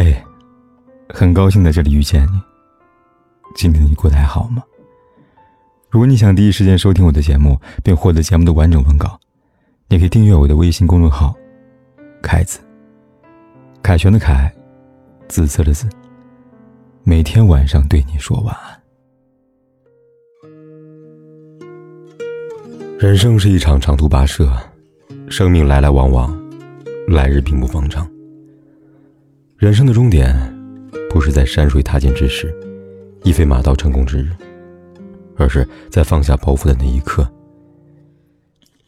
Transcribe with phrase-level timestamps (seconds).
[0.00, 0.16] 嘿，
[1.08, 2.40] 很高兴在这里遇见你。
[3.56, 4.62] 今天你过得还好吗？
[5.90, 9.18] 如果你想第一时间收听我的节目，并获得节目的完整文稿，
[9.88, 11.34] 你可以订阅我的微信公众号
[12.22, 12.60] “凯子”。
[13.82, 14.54] 凯旋的凯，
[15.26, 15.88] 紫色的紫。
[17.02, 18.80] 每天晚上对你说晚安。
[23.00, 24.48] 人生是一场长途跋涉，
[25.28, 26.32] 生命来来往往，
[27.08, 28.08] 来日并不方长。
[29.58, 30.32] 人生的终点，
[31.10, 32.54] 不是在山水踏尽之时，
[33.24, 34.30] 一飞马到成功之日，
[35.36, 37.28] 而是在放下包袱的那一刻。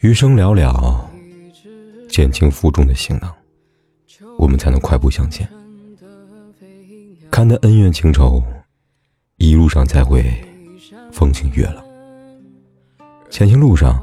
[0.00, 1.00] 余生寥寥，
[2.06, 3.34] 减轻负重的行囊，
[4.38, 5.48] 我们才能快步向前。
[7.30, 8.42] 看淡恩怨情仇，
[9.38, 10.30] 一路上才会
[11.10, 11.82] 风清月朗。
[13.30, 13.98] 前行路上，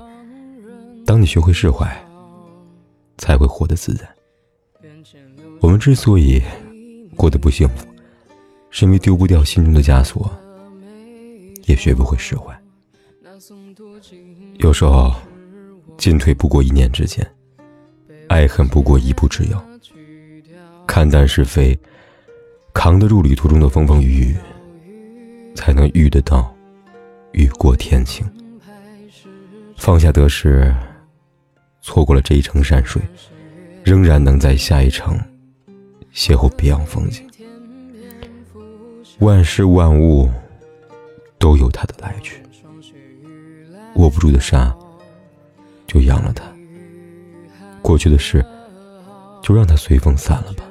[1.05, 1.87] 当你学会释怀，
[3.19, 4.14] 才会活得自在。
[5.61, 6.41] 我们之所以
[7.15, 7.87] 过得不幸福，
[8.69, 10.31] 是因为丢不掉心中的枷锁，
[11.65, 12.55] 也学不会释怀。
[14.59, 15.13] 有时候，
[15.97, 17.25] 进退不过一念之间，
[18.27, 19.65] 爱恨不过一步之遥。
[20.87, 21.77] 看淡是非，
[22.73, 24.35] 扛得住旅途中的风风雨雨，
[25.55, 26.55] 才能遇得到
[27.31, 28.25] 雨过天晴。
[29.77, 30.73] 放下得失，
[31.81, 33.01] 错过了这一程山水，
[33.83, 35.19] 仍然能在下一程。
[36.15, 37.29] 邂逅别样风景，
[39.19, 40.31] 万事万物
[41.37, 42.41] 都有它的来去。
[43.95, 44.73] 握不住的沙，
[45.85, 46.45] 就扬了它；
[47.81, 48.43] 过去的事，
[49.43, 50.63] 就让它随风散了吧。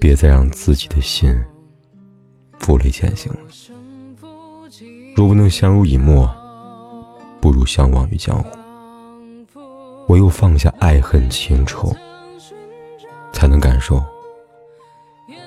[0.00, 1.38] 别再让自己的心
[2.58, 3.38] 负累前行了。
[5.14, 6.26] 若不能相濡以沫，
[7.38, 8.48] 不如相忘于江湖。
[10.08, 11.94] 唯有放下爱恨情仇。
[13.54, 14.02] 能感受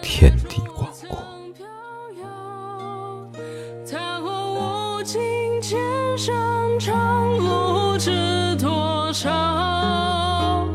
[0.01, 1.19] 天地广阔。
[3.85, 5.19] 踏过无尽
[5.61, 5.77] 千
[6.17, 6.33] 山
[6.79, 10.65] 长路，知多少？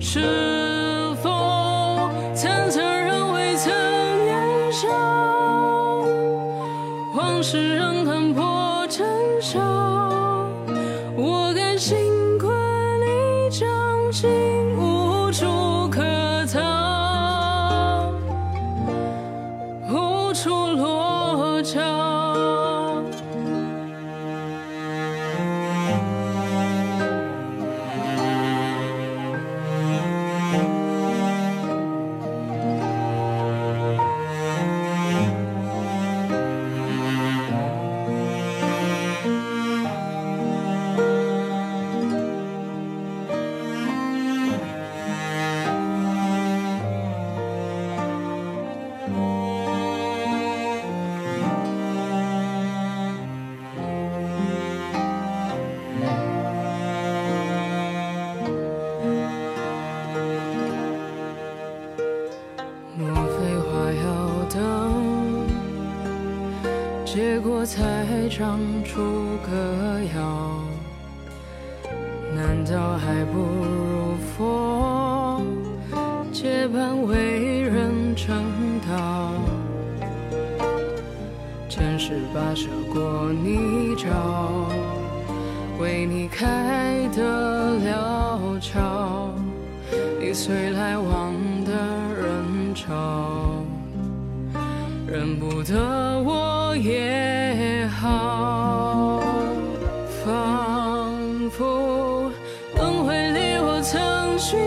[0.00, 3.70] 是否曾曾人未曾
[4.24, 4.88] 年少？
[7.14, 9.06] 往事仍看破尘
[9.42, 9.91] 嚣。
[67.14, 69.02] 结果才长出
[69.44, 69.52] 歌
[70.16, 70.62] 谣，
[72.34, 75.42] 难道还不如佛
[76.32, 78.34] 结伴为人成
[78.88, 79.34] 道？
[81.68, 84.70] 前世跋涉过泥沼，
[85.78, 89.30] 为你开的潦桥，
[90.18, 91.34] 你随来往
[91.66, 93.58] 的人潮。
[95.06, 95.76] 认不得
[96.22, 96.41] 我
[96.76, 99.20] 也好，
[100.24, 102.30] 仿佛
[102.76, 104.58] 轮回里我曾寻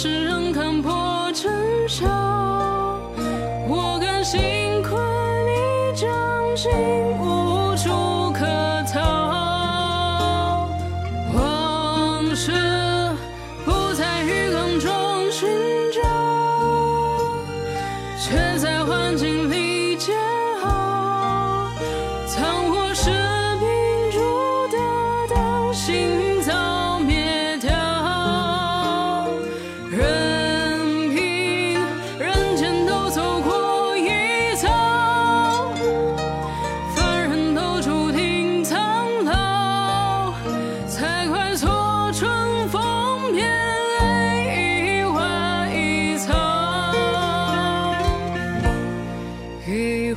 [0.00, 1.50] 世人看破尘
[1.88, 2.06] 嚣，
[3.66, 4.94] 我甘心困
[5.44, 6.08] 你掌
[6.56, 6.70] 心，
[7.18, 8.46] 无处可
[8.94, 10.68] 逃。
[11.34, 12.52] 往事
[13.64, 15.48] 不在余光中寻
[15.92, 16.00] 找。
[18.20, 19.57] 却在幻境里。